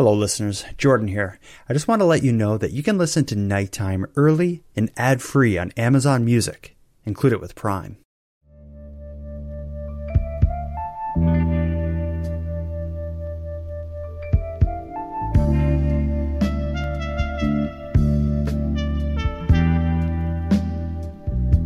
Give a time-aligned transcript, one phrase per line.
[0.00, 0.64] Hello, listeners.
[0.78, 1.38] Jordan here.
[1.68, 4.90] I just want to let you know that you can listen to Nighttime early and
[4.96, 6.74] ad free on Amazon Music.
[7.04, 7.98] Include it with Prime.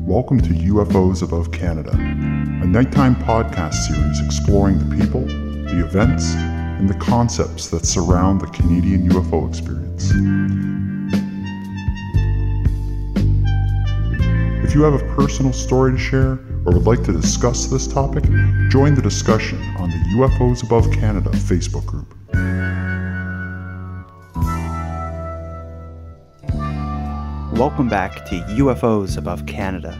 [0.04, 6.34] Welcome to UFOs Above Canada, a nighttime podcast series exploring the people, the events,
[6.78, 10.10] and the concepts that surround the Canadian UFO experience.
[14.64, 16.32] If you have a personal story to share
[16.66, 18.24] or would like to discuss this topic,
[18.70, 22.12] join the discussion on the UFOs Above Canada Facebook group.
[27.56, 29.96] Welcome back to UFOs Above Canada,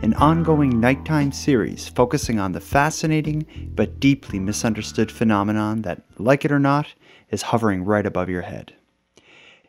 [0.00, 3.44] an ongoing nighttime series focusing on the fascinating
[3.74, 6.94] but deeply misunderstood phenomenon that, like it or not,
[7.30, 8.72] is hovering right above your head.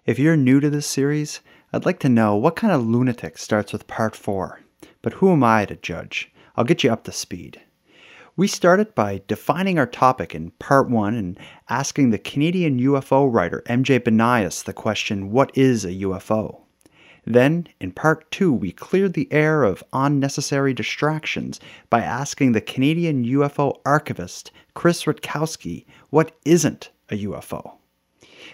[0.05, 1.39] If you're new to this series,
[1.73, 4.61] I'd like to know what kind of lunatic starts with part 4.
[5.01, 6.31] But who am I to judge?
[6.55, 7.61] I'll get you up to speed.
[8.35, 13.63] We started by defining our topic in part 1 and asking the Canadian UFO writer
[13.67, 16.61] MJ Banias the question, What is a UFO?
[17.31, 23.23] Then, in part two, we cleared the air of unnecessary distractions by asking the Canadian
[23.23, 27.73] UFO archivist Chris Rutkowski what isn't a UFO.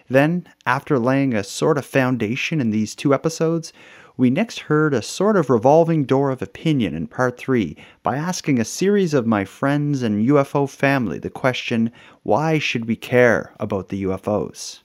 [0.10, 3.72] Then, after laying a sort of foundation in these two episodes,
[4.18, 8.60] we next heard a sort of revolving door of opinion in part three by asking
[8.60, 13.88] a series of my friends and UFO family the question why should we care about
[13.88, 14.82] the UFOs?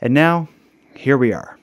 [0.00, 0.48] And now,
[0.94, 1.58] here we are.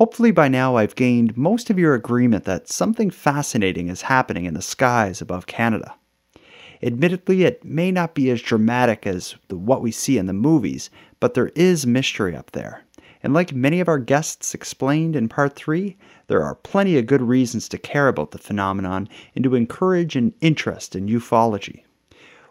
[0.00, 4.54] Hopefully, by now, I've gained most of your agreement that something fascinating is happening in
[4.54, 5.94] the skies above Canada.
[6.82, 10.88] Admittedly, it may not be as dramatic as the, what we see in the movies,
[11.20, 12.82] but there is mystery up there.
[13.22, 17.20] And like many of our guests explained in part 3, there are plenty of good
[17.20, 21.82] reasons to care about the phenomenon and to encourage an interest in ufology.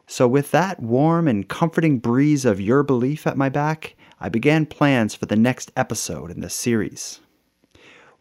[0.06, 4.68] So, with that warm and comforting breeze of your belief at my back, I began
[4.68, 7.22] plans for the next episode in this series.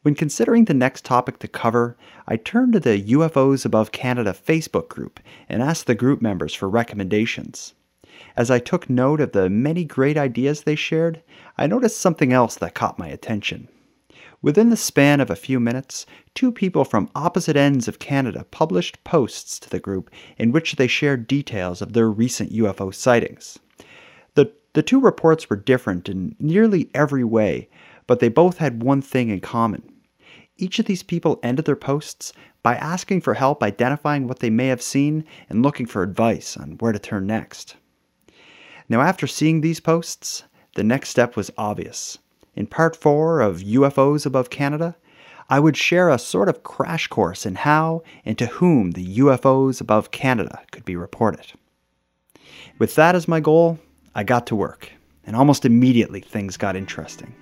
[0.03, 4.89] When considering the next topic to cover, I turned to the UFOs Above Canada Facebook
[4.89, 7.75] group and asked the group members for recommendations.
[8.37, 11.23] As I took note of the many great ideas they shared,
[11.57, 13.69] I noticed something else that caught my attention.
[14.41, 19.03] Within the span of a few minutes, two people from opposite ends of Canada published
[19.03, 23.59] posts to the group in which they shared details of their recent UFO sightings.
[24.35, 27.69] The, the two reports were different in nearly every way,
[28.09, 29.83] but they both had one thing in common.
[30.57, 32.33] Each of these people ended their posts
[32.65, 36.73] by asking for help identifying what they may have seen and looking for advice on
[36.79, 37.77] where to turn next.
[38.89, 40.43] Now, after seeing these posts,
[40.75, 42.19] the next step was obvious.
[42.57, 44.97] In part 4 of UFOs Above Canada,
[45.51, 49.81] I would share a sort of crash course in how and to whom the UFOs
[49.81, 51.53] above Canada could be reported.
[52.79, 53.79] With that as my goal,
[54.15, 54.91] I got to work,
[55.25, 57.35] and almost immediately things got interesting.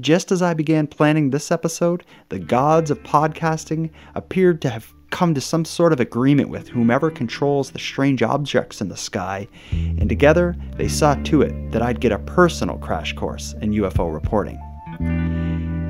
[0.00, 5.34] Just as I began planning this episode, the gods of podcasting appeared to have come
[5.34, 10.08] to some sort of agreement with whomever controls the strange objects in the sky, and
[10.08, 14.58] together they saw to it that I'd get a personal crash course in UFO reporting.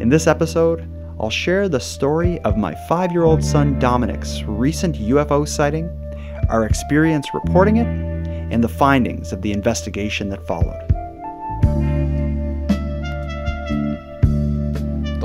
[0.01, 0.89] In this episode,
[1.21, 5.89] I'll share the story of my five year old son Dominic's recent UFO sighting,
[6.49, 10.91] our experience reporting it, and the findings of the investigation that followed.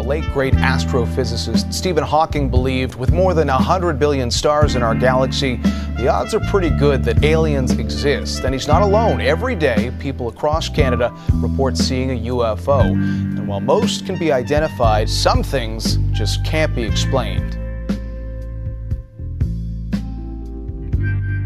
[0.06, 5.58] Late great astrophysicist Stephen Hawking believed with more than 100 billion stars in our galaxy,
[5.98, 8.44] the odds are pretty good that aliens exist.
[8.44, 9.20] And he's not alone.
[9.22, 12.82] Every day, people across Canada report seeing a UFO.
[12.92, 17.54] And while most can be identified, some things just can't be explained.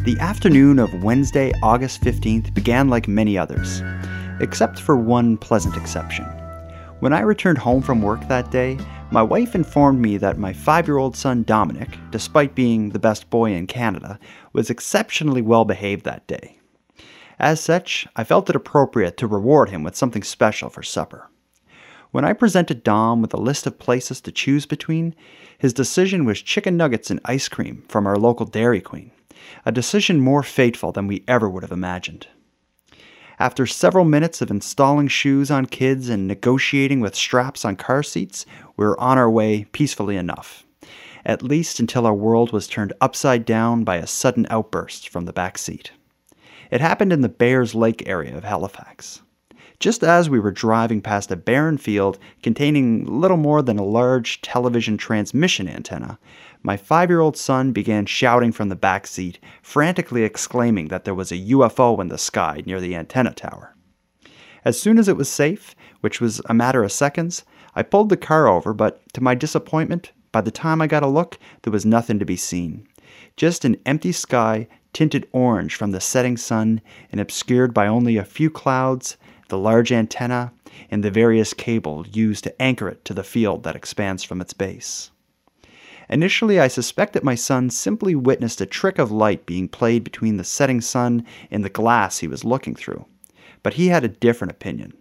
[0.05, 3.83] The afternoon of Wednesday, August 15th began like many others,
[4.39, 6.25] except for one pleasant exception.
[6.99, 8.77] When I returned home from work that day,
[9.09, 13.29] my wife informed me that my five year old son Dominic, despite being the best
[13.29, 14.19] boy in Canada,
[14.51, 16.59] was exceptionally well behaved that day.
[17.39, 21.29] As such, I felt it appropriate to reward him with something special for supper.
[22.11, 25.15] When I presented Dom with a list of places to choose between,
[25.57, 29.11] his decision was chicken nuggets and ice cream from our local Dairy Queen,
[29.65, 32.27] a decision more fateful than we ever would have imagined.
[33.39, 38.45] After several minutes of installing shoes on kids and negotiating with straps on car seats,
[38.75, 40.65] we were on our way peacefully enough.
[41.25, 45.31] At least until our world was turned upside down by a sudden outburst from the
[45.31, 45.93] back seat.
[46.69, 49.21] It happened in the Bayers Lake area of Halifax.
[49.79, 54.41] Just as we were driving past a barren field containing little more than a large
[54.41, 56.19] television transmission antenna,
[56.61, 61.15] my five year old son began shouting from the back seat, frantically exclaiming that there
[61.15, 63.75] was a UFO in the sky near the antenna tower.
[64.65, 67.45] As soon as it was safe, which was a matter of seconds,
[67.75, 71.07] I pulled the car over, but to my disappointment, by the time I got a
[71.07, 72.85] look, there was nothing to be seen.
[73.37, 76.81] Just an empty sky tinted orange from the setting sun
[77.11, 79.17] and obscured by only a few clouds,
[79.49, 80.53] the large antenna,
[80.89, 84.53] and the various cables used to anchor it to the field that expands from its
[84.53, 85.11] base.
[86.09, 90.37] Initially, I suspect that my son simply witnessed a trick of light being played between
[90.37, 93.05] the setting sun and the glass he was looking through,
[93.61, 94.93] but he had a different opinion.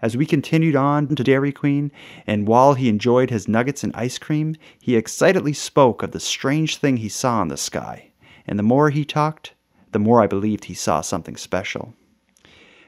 [0.00, 1.92] As we continued on to Dairy Queen,
[2.26, 6.78] and while he enjoyed his nuggets and ice cream, he excitedly spoke of the strange
[6.78, 8.10] thing he saw in the sky,
[8.44, 9.54] and the more he talked,
[9.92, 11.94] the more I believed he saw something special.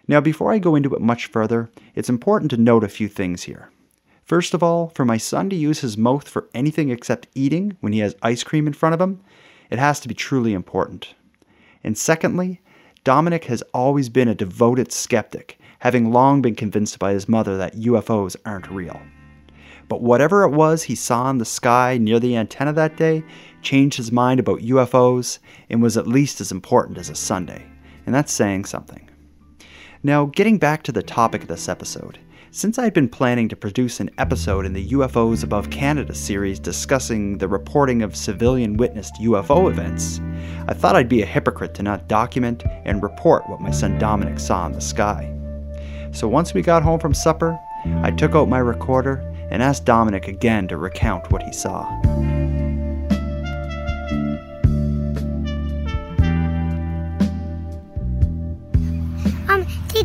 [0.07, 3.45] Now, before I go into it much further, it's important to note a few things
[3.45, 3.71] here.
[4.25, 7.93] First of all, for my son to use his mouth for anything except eating when
[7.93, 9.21] he has ice cream in front of him,
[9.71, 11.15] it has to be truly important.
[11.83, 12.61] And secondly,
[13.03, 17.77] Dominic has always been a devoted skeptic having long been convinced by his mother that
[17.77, 18.99] UFOs aren't real.
[19.89, 23.23] But whatever it was he saw in the sky near the antenna that day
[23.61, 27.63] changed his mind about UFOs and was at least as important as a sundae.
[28.07, 29.11] And that's saying something.
[30.07, 32.19] Now, getting back to the topic of this episode,
[32.51, 37.39] since I'd been planning to produce an episode in the UFOs Above Canada series discussing
[37.39, 40.21] the reporting of civilian witnessed UFO events,
[40.69, 44.39] I thought I'd be a hypocrite to not document and report what my son Dominic
[44.39, 45.35] saw in the sky.
[46.13, 47.59] So once we got home from supper,
[48.03, 51.89] I took out my recorder and asked Dominic again to recount what he saw.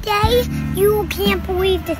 [0.10, 0.44] Today
[0.76, 1.98] you can't believe this.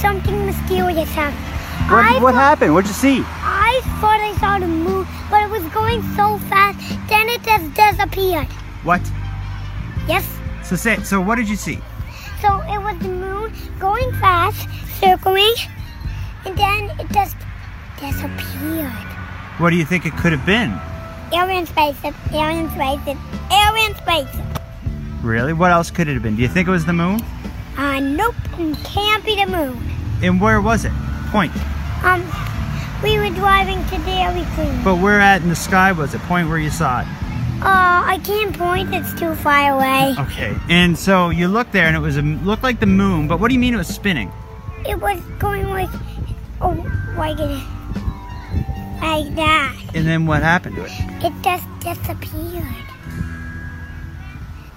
[0.00, 1.42] Something mysterious happened.
[1.90, 2.74] What, I what thought- happened?
[2.74, 3.22] What'd you see?
[3.24, 7.72] I thought I saw the moon, but it was going so fast, then it just
[7.74, 8.46] disappeared.
[8.84, 9.00] What?
[10.08, 10.24] Yes,
[10.62, 11.78] So say, so what did you see?
[12.42, 14.68] so it was the moon going fast,
[15.00, 15.54] circling,
[16.44, 17.36] and then it just
[17.98, 18.92] disappeared.
[19.58, 20.78] What do you think it could have been?
[21.32, 23.16] Alien spaceship, alien spaceship,
[23.50, 24.44] alien spaceship.
[25.22, 25.52] Really?
[25.54, 26.36] What else could it have been?
[26.36, 27.20] Do you think it was the moon?
[27.76, 29.78] Uh, nope, it can't be the moon.
[30.22, 30.92] And where was it?
[31.30, 31.52] Point.
[32.02, 32.22] Um,
[33.02, 34.82] we were driving to Dairy Queen.
[34.82, 36.20] But where at in the sky was it?
[36.22, 37.06] Point where you saw it.
[37.62, 40.14] Uh, I can't point, it's too far away.
[40.18, 40.56] Okay.
[40.68, 43.48] And so you looked there and it was a, looked like the moon, but what
[43.48, 44.30] do you mean it was spinning?
[44.86, 45.88] It was going like,
[46.60, 46.72] oh,
[47.16, 47.62] like, it-
[49.00, 49.76] like that.
[49.94, 50.90] And then what happened to it?
[51.22, 52.64] It just disappeared.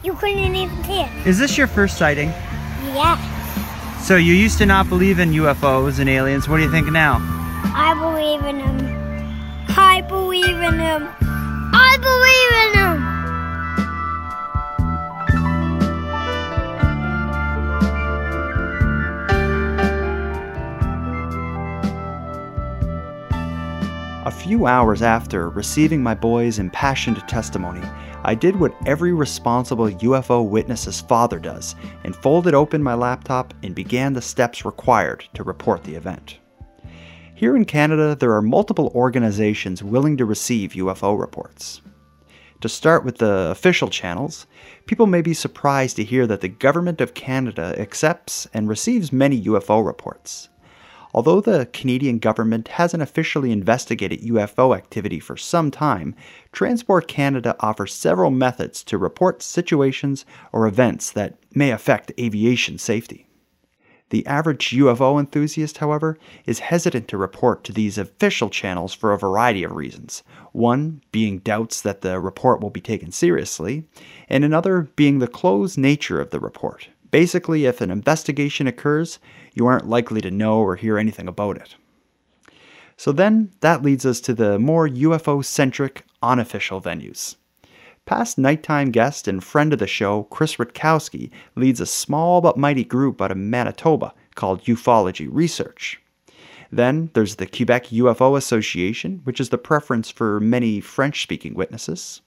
[0.04, 1.28] You couldn't even see it.
[1.28, 2.32] Is this your first sighting?
[2.86, 6.48] Yes, So you used to not believe in UFOs and aliens.
[6.48, 7.18] What do you think now?
[7.76, 9.66] I believe in them.
[9.78, 11.08] I believe in them.
[11.22, 12.99] I believe in him.
[24.60, 27.80] Few hours after receiving my boy's impassioned testimony,
[28.26, 33.74] I did what every responsible UFO witness's father does and folded open my laptop and
[33.74, 36.40] began the steps required to report the event.
[37.36, 41.82] Here in Canada, there are multiple organizations willing to receive UFO reports.
[42.60, 44.46] To start with the official channels,
[44.88, 49.42] people may be surprised to hear that the Government of Canada accepts and receives many
[49.44, 50.50] UFO reports.
[51.14, 56.14] Although the Canadian government hasn't officially investigated UFO activity for some time,
[56.52, 63.26] Transport Canada offers several methods to report situations or events that may affect aviation safety.
[64.10, 69.20] The average UFO enthusiast, however, is hesitant to report to these official channels for a
[69.20, 70.24] variety of reasons.
[70.52, 73.86] One being doubts that the report will be taken seriously,
[74.28, 76.90] and another being the closed nature of the report.
[77.12, 79.20] Basically, if an investigation occurs,
[79.54, 81.76] you aren't likely to know or hear anything about it.
[82.98, 87.36] So then, that leads us to the more UFO centric, unofficial venues.
[88.06, 92.84] Past nighttime guest and friend of the show, Chris Rutkowski, leads a small but mighty
[92.84, 96.02] group out of Manitoba called Ufology Research.
[96.72, 102.22] Then there's the Quebec UFO Association, which is the preference for many French speaking witnesses.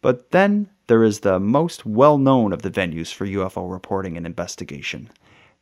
[0.00, 4.26] But then there is the most well known of the venues for UFO reporting and
[4.26, 5.08] investigation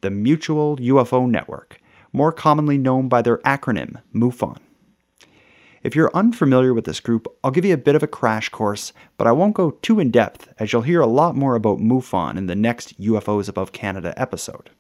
[0.01, 1.81] the Mutual UFO Network,
[2.13, 4.57] more commonly known by their acronym MUFON.
[5.85, 8.93] If you're unfamiliar with this group, I'll give you a bit of a crash course,
[9.17, 12.37] but I won't go too in depth as you'll hear a lot more about MUFON
[12.37, 14.71] in the next UFOs Above Canada episode.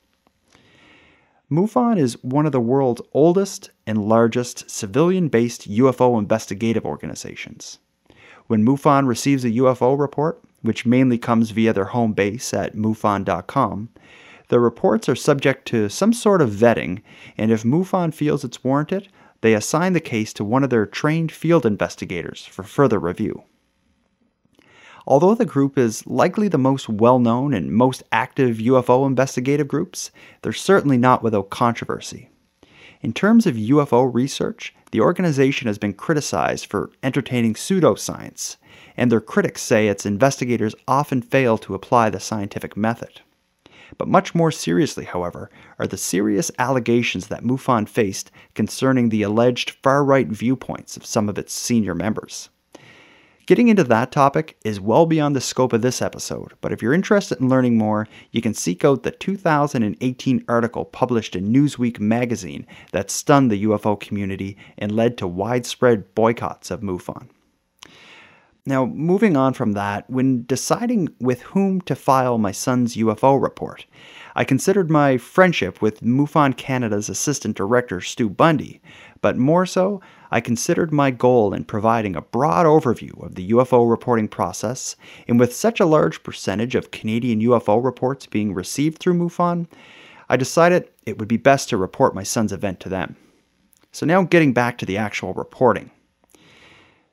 [1.49, 7.78] MUFON is one of the world's oldest and largest civilian based UFO investigative organizations.
[8.50, 13.90] When MUFON receives a UFO report, which mainly comes via their home base at MUFON.com,
[14.49, 17.00] the reports are subject to some sort of vetting,
[17.38, 19.07] and if MUFON feels it's warranted,
[19.42, 23.45] they assign the case to one of their trained field investigators for further review.
[25.07, 30.11] Although the group is likely the most well known and most active UFO investigative groups,
[30.42, 32.30] they're certainly not without controversy.
[33.00, 38.56] In terms of UFO research, the organization has been criticized for entertaining pseudoscience,
[38.97, 43.20] and their critics say its investigators often fail to apply the scientific method.
[43.99, 49.70] But much more seriously, however, are the serious allegations that MUFON faced concerning the alleged
[49.82, 52.50] far right viewpoints of some of its senior members.
[53.50, 56.95] Getting into that topic is well beyond the scope of this episode, but if you're
[56.95, 62.64] interested in learning more, you can seek out the 2018 article published in Newsweek magazine
[62.92, 67.28] that stunned the UFO community and led to widespread boycotts of MUFON.
[68.66, 73.85] Now, moving on from that, when deciding with whom to file my son's UFO report,
[74.37, 78.80] I considered my friendship with MUFON Canada's assistant director, Stu Bundy,
[79.23, 80.00] but more so,
[80.31, 84.97] I considered my goal in providing a broad overview of the UFO reporting process,
[85.29, 89.67] and with such a large percentage of Canadian UFO reports being received through MUFON,
[90.29, 93.17] I decided it would be best to report my son's event to them.
[93.93, 95.91] So now getting back to the actual reporting.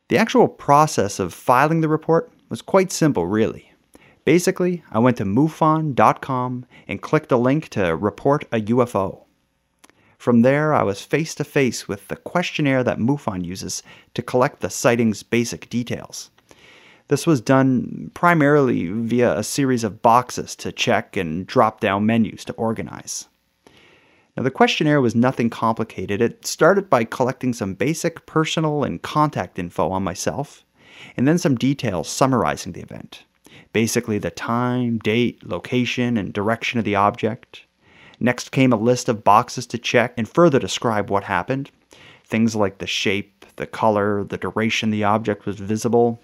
[0.09, 3.73] The actual process of filing the report was quite simple, really.
[4.23, 9.26] Basically, I went to MUFON.com and clicked a link to report a UFO.
[10.17, 13.83] From there, I was face to face with the questionnaire that MUFON uses
[14.15, 16.31] to collect the sighting's basic details.
[17.07, 22.43] This was done primarily via a series of boxes to check and drop down menus
[22.45, 23.29] to organize.
[24.35, 26.21] Now, the questionnaire was nothing complicated.
[26.21, 30.65] It started by collecting some basic personal and contact info on myself,
[31.15, 33.23] and then some details summarizing the event.
[33.71, 37.63] Basically, the time, date, location, and direction of the object,
[38.19, 41.69] Next came a list of boxes to check and further describe what happened.
[42.25, 46.21] Things like the shape, the color, the duration the object was visible.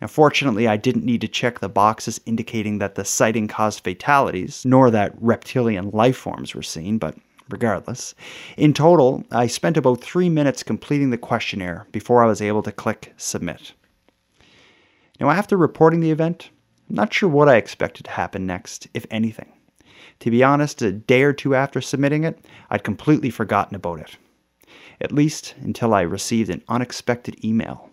[0.00, 4.64] Now, fortunately, I didn't need to check the boxes indicating that the sighting caused fatalities,
[4.64, 7.16] nor that reptilian life forms were seen, but
[7.50, 8.14] regardless.
[8.56, 12.72] In total, I spent about three minutes completing the questionnaire before I was able to
[12.72, 13.72] click Submit.
[15.20, 16.50] Now, after reporting the event,
[16.88, 19.52] I'm not sure what I expected to happen next, if anything.
[20.20, 24.16] To be honest, a day or two after submitting it, I'd completely forgotten about it.
[25.00, 27.90] At least until I received an unexpected email.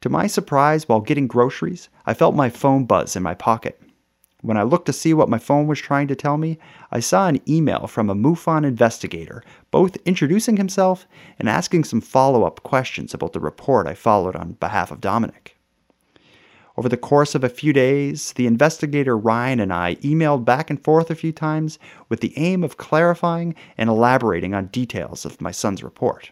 [0.00, 3.80] To my surprise, while getting groceries, I felt my phone buzz in my pocket.
[4.40, 6.58] When I looked to see what my phone was trying to tell me,
[6.92, 9.42] I saw an email from a MUFON investigator,
[9.72, 11.08] both introducing himself
[11.40, 15.57] and asking some follow up questions about the report I followed on behalf of Dominic.
[16.78, 20.80] Over the course of a few days, the investigator Ryan and I emailed back and
[20.80, 21.76] forth a few times
[22.08, 26.30] with the aim of clarifying and elaborating on details of my son's report.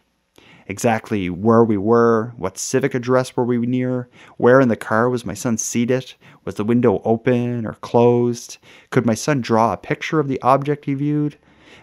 [0.69, 5.26] Exactly where we were, what civic address were we near, where in the car was
[5.26, 8.59] my son seated, was the window open or closed,
[8.91, 11.37] could my son draw a picture of the object he viewed,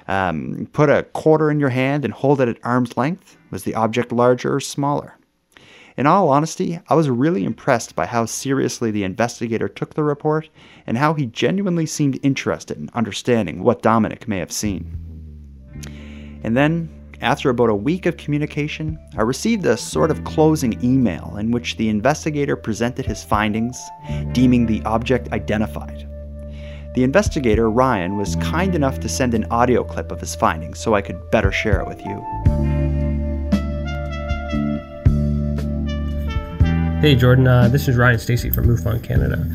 [0.07, 3.75] um, put a quarter in your hand and hold it at arm's length, was the
[3.75, 5.17] object larger or smaller?
[5.95, 10.49] In all honesty, I was really impressed by how seriously the investigator took the report
[10.87, 14.97] and how he genuinely seemed interested in understanding what Dominic may have seen.
[16.43, 16.89] And then,
[17.21, 21.77] after about a week of communication, I received a sort of closing email in which
[21.77, 23.79] the investigator presented his findings,
[24.31, 26.09] deeming the object identified.
[26.95, 30.95] The investigator, Ryan, was kind enough to send an audio clip of his findings so
[30.95, 32.82] I could better share it with you.
[37.03, 39.45] Hey Jordan, uh, this is Ryan Stacy from MUFON Canada.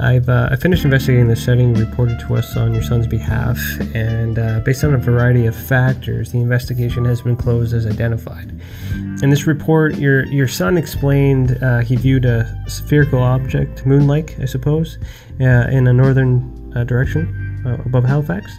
[0.00, 3.56] I've uh, I finished investigating the sighting reported to us on your son's behalf,
[3.94, 8.60] and uh, based on a variety of factors, the investigation has been closed as identified.
[9.22, 14.46] In this report, your your son explained uh, he viewed a spherical object, moon-like, I
[14.46, 14.98] suppose,
[15.40, 18.50] uh, in a northern uh, direction above Halifax.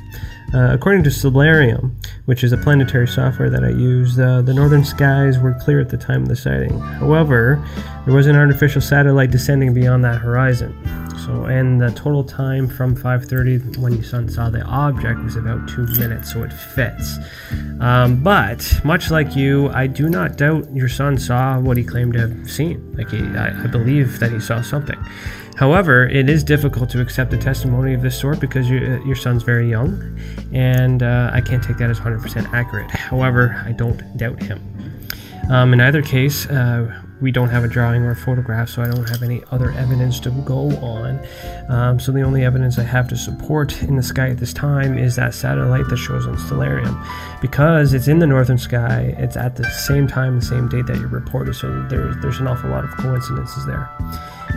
[0.54, 1.92] Uh, according to Stellarium,
[2.26, 5.90] which is a planetary software that I use, uh, the northern skies were clear at
[5.90, 6.80] the time of the sighting.
[6.80, 7.62] However,
[8.06, 10.74] there was an artificial satellite descending beyond that horizon.
[11.26, 15.68] So, and the total time from 5:30 when your son saw the object was about
[15.68, 17.18] two minutes, so it fits.
[17.82, 22.14] Um, but much like you, I do not doubt your son saw what he claimed
[22.14, 22.96] to have seen.
[22.96, 24.98] Like he, I, I believe that he saw something.
[25.58, 29.42] However, it is difficult to accept a testimony of this sort because your, your son's
[29.42, 30.20] very young,
[30.54, 32.92] and uh, I can't take that as 100% accurate.
[32.92, 34.62] However, I don't doubt him.
[35.50, 38.88] Um, in either case, uh, we don't have a drawing or a photograph, so I
[38.88, 41.26] don't have any other evidence to go on.
[41.70, 44.96] Um, so the only evidence I have to support in the sky at this time
[44.96, 47.04] is that satellite that shows on Stellarium.
[47.42, 50.98] Because it's in the northern sky, it's at the same time, the same date that
[50.98, 53.90] you reported, so there's, there's an awful lot of coincidences there.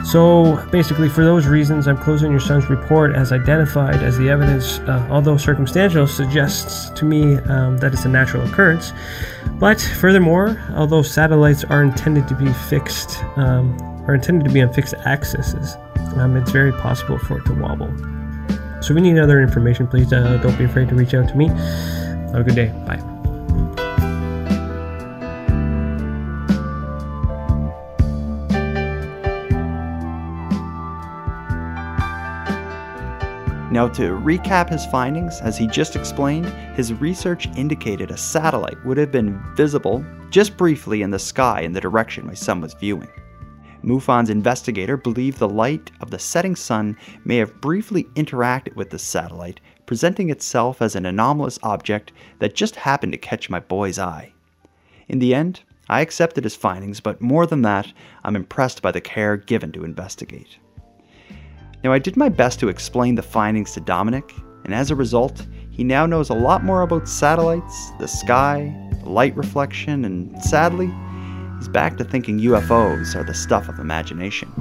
[0.04, 4.78] So basically, for those reasons, I'm closing your son's report as identified as the evidence,
[4.80, 8.92] uh, although circumstantial, suggests to me um, that it's a natural occurrence.
[9.59, 13.76] But furthermore, although satellites are intended to be fixed, um,
[14.09, 15.76] are intended to be on fixed axes,
[16.16, 17.92] um, it's very possible for it to wobble.
[18.82, 21.37] So if you need other information, please uh, don't be afraid to reach out to
[21.37, 21.49] me.
[21.49, 22.68] Have a good day.
[22.87, 23.19] Bye.
[33.80, 36.44] Now, to recap his findings, as he just explained,
[36.76, 41.72] his research indicated a satellite would have been visible just briefly in the sky in
[41.72, 43.08] the direction my son was viewing.
[43.82, 46.94] MUFON's investigator believed the light of the setting sun
[47.25, 52.76] may have briefly interacted with the satellite, presenting itself as an anomalous object that just
[52.76, 54.30] happened to catch my boy's eye.
[55.08, 57.90] In the end, I accepted his findings, but more than that,
[58.25, 60.58] I'm impressed by the care given to investigate.
[61.82, 64.34] Now, I did my best to explain the findings to Dominic,
[64.64, 69.34] and as a result, he now knows a lot more about satellites, the sky, light
[69.34, 70.92] reflection, and sadly,
[71.56, 74.52] he's back to thinking UFOs are the stuff of imagination.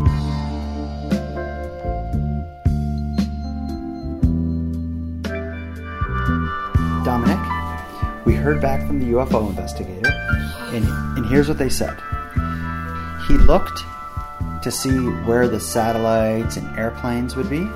[7.04, 10.10] Dominic, we heard back from the UFO investigator,
[10.74, 10.86] and,
[11.18, 11.98] and here's what they said.
[13.28, 13.84] He looked
[14.62, 17.68] to see where the satellites and airplanes would be.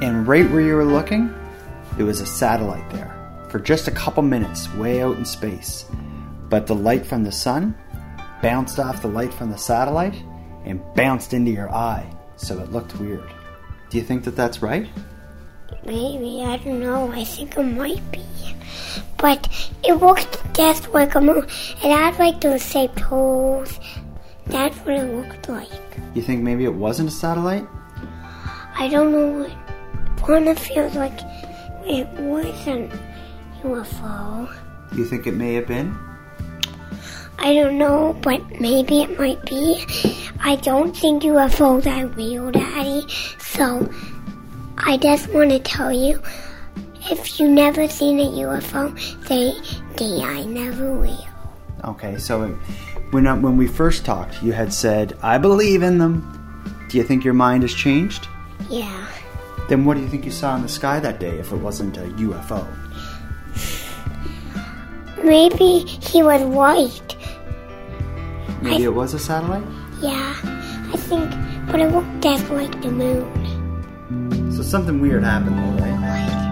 [0.00, 1.34] And right where you were looking,
[1.96, 3.14] there was a satellite there
[3.48, 5.86] for just a couple minutes, way out in space.
[6.48, 7.74] But the light from the sun
[8.42, 10.22] bounced off the light from the satellite
[10.64, 13.28] and bounced into your eye, so it looked weird.
[13.90, 14.88] Do you think that that's right?
[15.84, 17.10] Maybe, I don't know.
[17.10, 18.24] I think it might be.
[19.16, 19.48] But
[19.82, 21.44] it looked just like a moon.
[21.44, 23.78] It had like those shaped holes.
[24.48, 25.68] That's what it looked like.
[26.14, 27.66] You think maybe it wasn't a satellite?
[28.76, 29.50] I don't know what.
[30.28, 31.18] One feels like
[31.84, 32.92] it wasn't
[33.62, 34.54] UFO.
[34.94, 35.96] You think it may have been?
[37.38, 39.84] I don't know, but maybe it might be.
[40.40, 43.06] I don't think UFOs are real, Daddy.
[43.38, 43.88] So
[44.76, 46.20] I just want to tell you,
[47.10, 49.54] if you never seen a UFO, say,
[49.96, 51.26] they I never will.
[51.84, 52.58] Okay, so
[53.10, 56.34] when uh, when we first talked, you had said, "I believe in them."
[56.88, 58.28] Do you think your mind has changed?
[58.70, 59.06] Yeah.
[59.68, 61.96] Then what do you think you saw in the sky that day if it wasn't
[61.98, 62.66] a UFO?
[65.22, 67.16] Maybe he was white.
[68.62, 69.64] Maybe I- it was a satellite?
[70.00, 70.34] Yeah,
[70.92, 71.30] I think,
[71.70, 74.52] but it looked just like the moon.
[74.54, 76.47] So something weird happened though, right?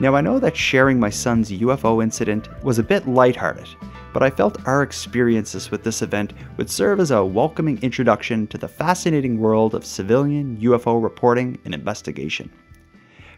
[0.00, 3.68] Now, I know that sharing my son's UFO incident was a bit lighthearted,
[4.14, 8.56] but I felt our experiences with this event would serve as a welcoming introduction to
[8.56, 12.50] the fascinating world of civilian UFO reporting and investigation.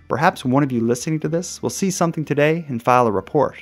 [0.09, 3.57] Perhaps one of you listening to this will see something today and file a report.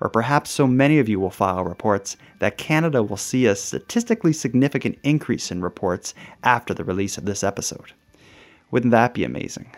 [0.00, 4.32] Or perhaps so many of you will file reports that Canada will see a statistically
[4.32, 7.92] significant increase in reports after the release of this episode.
[8.70, 9.70] Wouldn't that be amazing?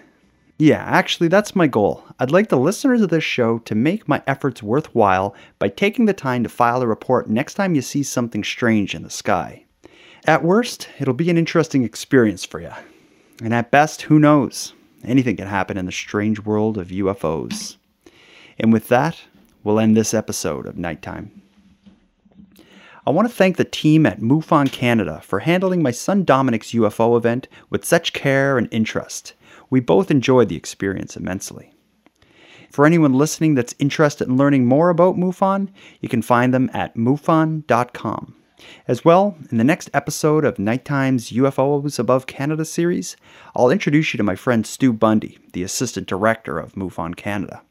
[0.60, 2.04] Yeah, actually, that's my goal.
[2.18, 6.12] I'd like the listeners of this show to make my efforts worthwhile by taking the
[6.12, 9.64] time to file a report next time you see something strange in the sky.
[10.26, 12.72] At worst, it'll be an interesting experience for you.
[13.40, 14.72] And at best, who knows?
[15.04, 17.76] Anything can happen in the strange world of UFOs.
[18.58, 19.22] And with that,
[19.62, 21.30] we'll end this episode of Nighttime.
[23.06, 27.16] I want to thank the team at MUFON Canada for handling my son Dominic's UFO
[27.16, 29.34] event with such care and interest.
[29.70, 31.72] We both enjoyed the experience immensely.
[32.70, 36.96] For anyone listening that's interested in learning more about MUFON, you can find them at
[36.96, 38.34] MUFON.com.
[38.86, 43.16] As well, in the next episode of Nighttime's UFOs Above Canada series,
[43.54, 47.62] I'll introduce you to my friend Stu Bundy, the Assistant Director of MUFON Canada.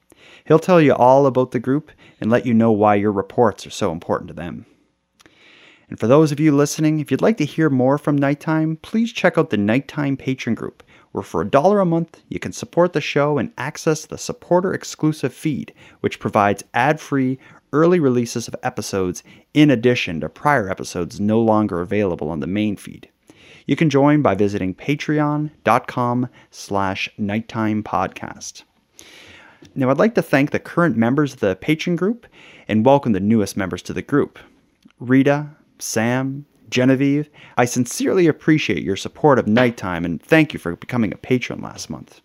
[0.46, 3.72] He'll tell you all about the group and let you know why your reports are
[3.72, 4.66] so important to them.
[5.90, 9.14] And for those of you listening, if you'd like to hear more from Nighttime, please
[9.14, 10.84] check out the Nighttime Patreon group,
[11.18, 14.72] where for a dollar a month you can support the show and access the supporter
[14.72, 17.40] exclusive feed, which provides ad free,
[17.74, 19.24] early releases of episodes
[19.56, 23.10] in addition to prior episodes no longer available on the main feed.
[23.66, 28.62] You can join by visiting patreon.com slash nighttime podcast.
[29.74, 32.28] Now, I'd like to thank the current members of the Patreon group
[32.68, 34.38] and welcome the newest members to the group.
[35.00, 35.48] Rita,
[35.80, 41.18] Sam, Genevieve, I sincerely appreciate your support of Nighttime and thank you for becoming a
[41.18, 42.22] patron last month.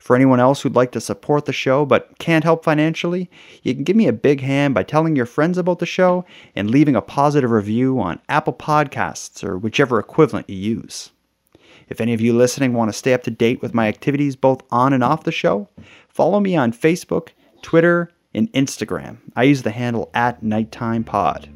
[0.00, 3.28] For anyone else who'd like to support the show but can't help financially,
[3.64, 6.24] you can give me a big hand by telling your friends about the show
[6.54, 11.10] and leaving a positive review on Apple Podcasts or whichever equivalent you use.
[11.88, 14.62] If any of you listening want to stay up to date with my activities both
[14.70, 15.68] on and off the show,
[16.08, 17.30] follow me on Facebook,
[17.62, 19.16] Twitter, and Instagram.
[19.34, 21.48] I use the handle at Nighttime Pod.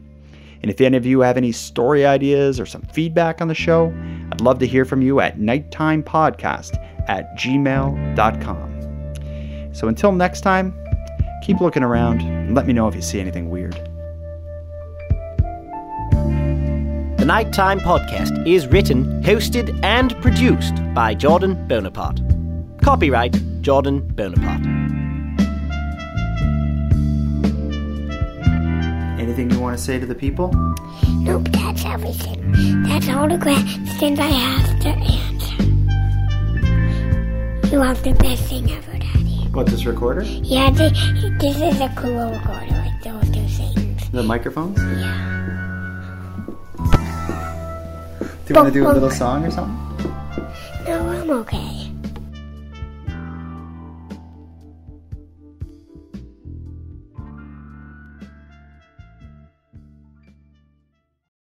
[0.62, 3.94] And if any of you have any story ideas or some feedback on the show,
[4.30, 8.70] I'd love to hear from you at nighttimepodcast at gmail.com.
[9.72, 10.74] So until next time,
[11.42, 13.74] keep looking around and let me know if you see anything weird.
[17.18, 22.20] The Nighttime Podcast is written, hosted, and produced by Jordan Bonaparte.
[22.82, 24.89] Copyright Jordan Bonaparte.
[29.30, 30.50] Anything you want to say to the people?
[31.08, 32.82] Nope, that's everything.
[32.82, 35.62] That's all the questions I have to answer.
[37.70, 39.46] You have the best thing ever, Daddy.
[39.52, 40.22] What, this recorder?
[40.24, 40.90] Yeah, this,
[41.38, 44.10] this is a cool recorder, like those two things.
[44.10, 44.76] The microphones?
[44.80, 45.36] Yeah.
[48.46, 49.78] Do you want to do a little song or something?
[50.88, 51.69] No, I'm okay.